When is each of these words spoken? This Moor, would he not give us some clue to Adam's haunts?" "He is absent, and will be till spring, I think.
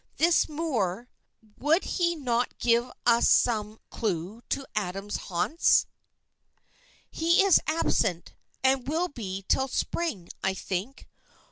This 0.17 0.49
Moor, 0.49 1.09
would 1.59 1.83
he 1.83 2.15
not 2.15 2.57
give 2.57 2.91
us 3.05 3.29
some 3.29 3.77
clue 3.91 4.41
to 4.49 4.65
Adam's 4.73 5.17
haunts?" 5.29 5.85
"He 7.11 7.43
is 7.43 7.61
absent, 7.67 8.33
and 8.63 8.87
will 8.87 9.09
be 9.09 9.45
till 9.47 9.67
spring, 9.67 10.29
I 10.43 10.55
think. 10.55 11.07